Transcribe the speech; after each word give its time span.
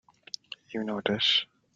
You 0.71 0.83
know 0.83 0.97
it 0.97 1.09
is! 1.11 1.45